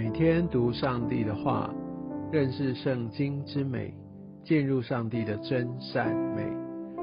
[0.00, 1.74] 每天读上帝的话，
[2.30, 3.92] 认识圣经之美，
[4.44, 6.46] 进入上帝的真善美。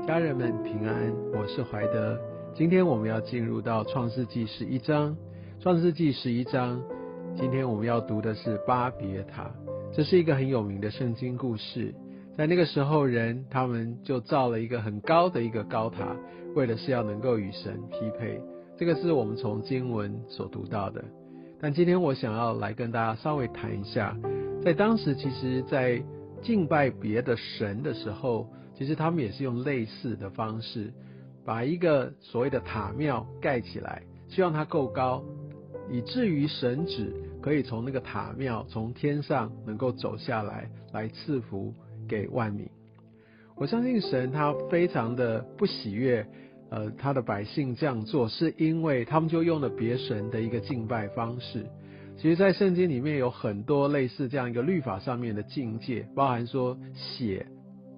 [0.07, 2.18] 家人们平安，我是怀德。
[2.55, 5.14] 今天我们要进入到创世纪十一章。
[5.60, 6.82] 创世纪十一章，
[7.36, 9.52] 今天我们要读的是巴别塔。
[9.91, 11.93] 这是一个很有名的圣经故事。
[12.37, 16.15] 在那个时候，人他们就造了一个很高的一个高塔，
[16.56, 18.42] 为的是要能够与神匹配。
[18.78, 21.04] 这个是我们从经文所读到的。
[21.68, 24.15] 但今天我想要来跟大家稍微谈一下，
[24.64, 26.00] 在当时其实，在
[26.43, 28.47] 敬拜别的神的时候，
[28.78, 30.93] 其实他们也是用类似的方式，
[31.43, 35.23] 把一个所谓的塔庙盖起来，希望它够高，
[35.89, 37.11] 以至于神子
[37.42, 41.73] 可以从那个塔庙从天上能够走下来，来赐福
[42.08, 42.70] 给万民。
[43.56, 46.23] 我相信神他非常的不喜悦。
[46.70, 51.66] 呃，他的百姓这样做，是因为他们就用了别神的一个敬拜方式。
[52.18, 57.46] 其实，在圣经里面有很多类似这样一个律法上面的境界，包含说血，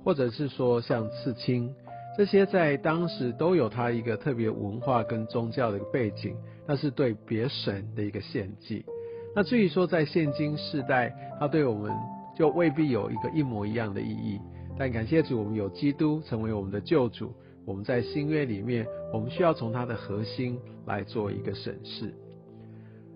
[0.03, 1.73] 或者是说像刺青，
[2.17, 6.35] 这些在当时都有它一个特别文化跟宗教的一个背景，
[6.67, 8.83] 那是对别神的一个献祭。
[9.35, 11.91] 那至于说在现今世代，它对我们
[12.35, 14.39] 就未必有一个一模一样的意义。
[14.79, 17.31] 但感谢主，我们有基督成为我们的救主。
[17.67, 22.13] 我们在新约里面，我们需要从它的核心来做一个审视。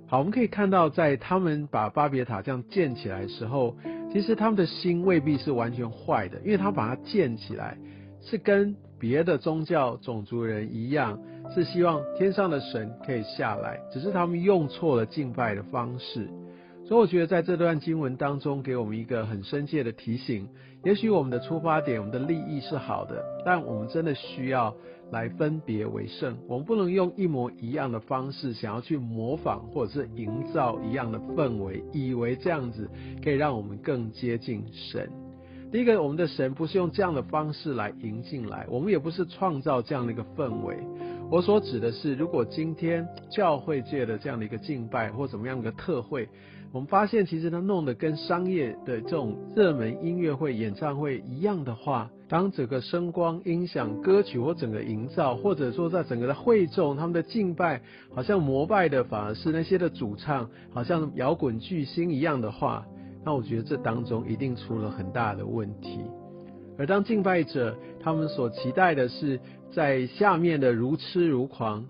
[0.07, 3.73] 好，我们可以看到，在他们把巴别塔这样建起来的时候，
[4.11, 7.77] 其实他们的心未必是完全坏的，因为他把它建起来
[8.19, 11.17] 是跟别的宗教种族人一样，
[11.55, 16.27] 是希望天上的神可以下来，只是他们用错了敬拜的方式。
[16.91, 20.45] 所以我觉得在这段经文当中，给我们一个很深切的提醒。
[20.83, 24.75] 也许我们的出发点、我们的利益是好的，但我们真的需要
[25.09, 26.37] 来分别为圣。
[26.49, 32.89] 我们不能用一模一样的方式，想要去模仿或者是营造一样的氛围，以为这样子
[33.23, 35.09] 可以让我们更接近神。
[35.71, 40.77] 第一个，我们的神不是用这样的方式来迎进来，我们也不是创造这样的一个氛围。
[41.29, 46.27] 我所指的是，如果今天教会界的这样的一个敬拜或怎么样的特会。
[46.73, 57.81] 我们发现，其实他弄得跟商业的这种热门音乐会、演唱会一样的话，当整个声光、音响、歌曲或整个营造，或者说在整个的会众他们的敬拜，
[58.15, 62.85] 好像膜拜的反而是那些的主唱，好像摇滚巨星一样的话，
[63.25, 65.99] 那我觉得这当中一定出了很大的问题。
[66.77, 69.37] 而当敬拜者他们所期待的是
[69.73, 71.85] 在下面的如痴如狂，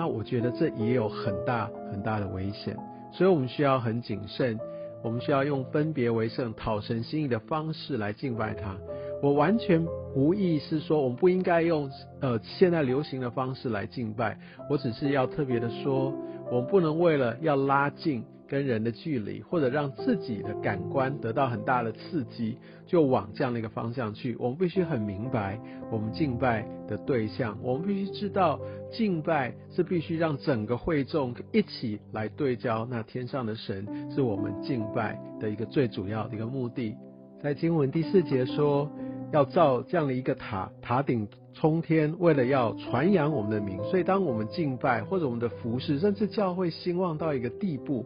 [0.00, 2.74] 那我觉得这也有很大很大的危险。
[3.12, 4.58] 所以我们需要很谨慎，
[5.04, 8.74] 我们需要用分别为圣、讨神心意的方式来敬拜他。
[9.22, 11.90] 我完全无意是说，我们不应该用
[12.22, 14.38] 呃现在流行的方式来敬拜。
[14.70, 16.14] 我只是要特别的说，
[16.50, 18.24] 我们不能为了要拉近。
[18.50, 24.34] 跟人的距离，或者让自己的感官得到很大的刺激，就往这样的一个方向去。
[24.40, 25.56] 我们必须很明白，
[25.88, 28.58] 我们敬拜的对象，我们必须知道，
[28.90, 36.96] 敬拜是必须让整个会众一起来对焦那天上的神，是我们敬拜的一个最主要的一个目的。
[37.40, 38.90] 在经文第四节说，
[39.32, 43.80] 要造这样的一个塔，塔顶冲天，为了要传扬我们的名。
[43.84, 48.04] 所以，当我们敬拜或者我们的服饰，甚至教会兴旺到一个地步。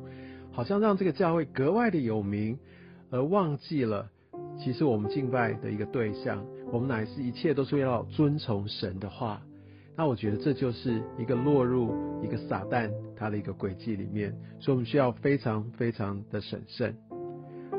[0.55, 2.59] 好像让这个教会格外的有名，
[3.11, 4.09] 而忘记了
[4.59, 9.43] 其实我们敬拜的一个对象，我们乃是一切都是要遵从神的话。
[9.97, 16.97] 那我觉得这就是一个落入一个撒旦他的一个轨迹里面，所以我们需要非常非常的审慎。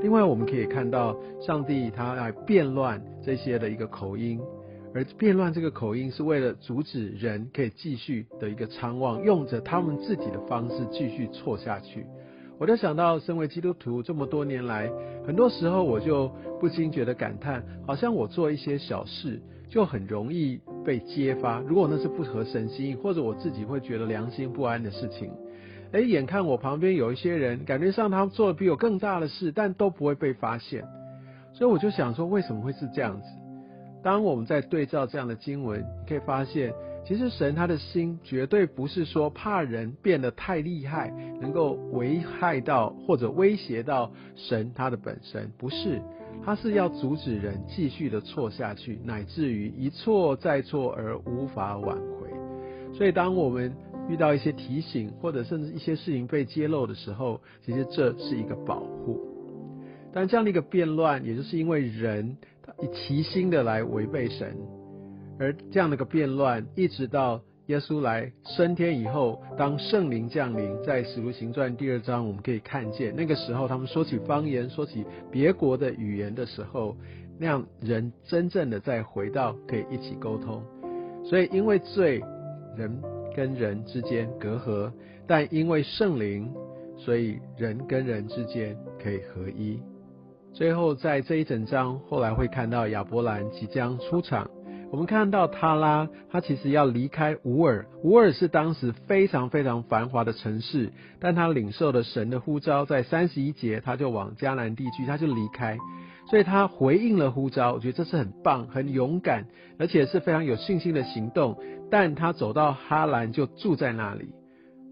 [0.02, 4.40] 另外，我们可以看到上帝他来变乱这些的一个口音，
[4.94, 12.06] 而变乱这个口音是为了阻止人可以继续的一个昌旺，用着他们自己的方式继续错下去。
[12.58, 14.90] 我就想到，身为基督徒这么多年来，
[15.28, 21.60] 很多时候我就不禁觉得感叹，好像我做一些小事就很容易被揭发。
[21.60, 25.30] 如果那是不合神心，或者我自己会觉得良心不安的事情，
[25.92, 30.86] 哎，眼看我旁边有一些人，感觉上他们做的比我更大的事，但都不会被发现。
[31.52, 33.28] 所以我就想说，为什么会是这样子？
[34.02, 36.74] 当我们在对照这样的经文，可以发现。
[37.08, 46.02] 其实神他的心绝对不是说怕人变得太厉害，能够危害到或者威胁到神他的本身，不是，
[46.44, 52.28] 他是要阻止人继续的错下去，乃至于一错再错而无法挽回。
[52.98, 53.72] 所以当我们
[54.10, 59.22] 遇到一些提醒，或者甚至一些事情被揭露的时候，其实这是一个保护。
[60.12, 64.58] 但这样的一个变乱，也就是因为人他以齐心的来违背神。
[65.40, 76.96] 而这样的一个变乱，一直到耶稣来升天以后，当圣灵降临，在使徒行传第二章，我们可以看见那个时候，他们说起方言，说起别国的语言的时候，
[77.40, 80.64] 那样人真正的再回到可以一起沟通。
[81.26, 82.22] 所以因为罪，
[82.78, 83.02] 人
[83.36, 84.92] 跟人之间隔阂，
[85.28, 86.54] 但因为圣灵，
[86.98, 89.80] 所以人跟人之间可以合一。
[90.54, 94.50] 最后在这一整章，后来会看到亚伯兰即将出场。
[94.96, 105.78] 我们看到他拉，他其实要离开乌尔，乌尔是当时非常非常繁华的城市，但他领受了神的呼召，在三十一节他就往迦南地区，他就离开，
[106.30, 109.48] 所以他回应了呼召，我觉得这是很棒、很勇敢，
[109.78, 111.58] 而且是非常有信心的行动。
[111.92, 114.30] 但他走到哈兰就住在那里，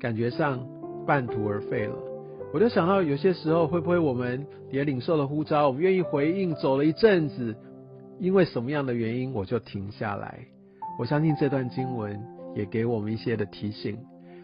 [0.01, 0.67] 感觉上
[1.07, 1.95] 半途而废了。
[2.53, 7.55] 我就想到有些时候会不会我们也领受了呼召，我们愿意回应，走了一阵子。
[8.19, 10.39] 因为什么样的原因，我就停下来。
[10.99, 12.21] 我相信这段经文
[12.55, 13.97] 也给我们一些的提醒。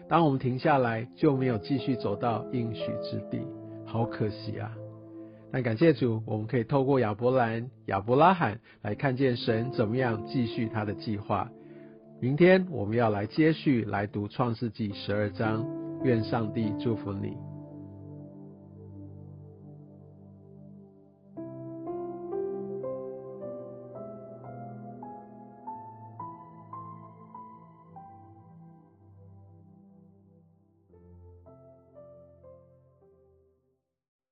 [0.08, 3.40] 当我们停下来，就没有继续走到应许之地，
[3.86, 4.72] 好可惜啊！
[5.52, 11.48] 但感谢主，我们可以透过亚伯兰、亚伯拉罕来看见神怎么样继续他的计划。
[12.20, 15.66] 明天我们要来接续来读创世纪十二章。
[16.02, 17.49] 愿上帝祝福你。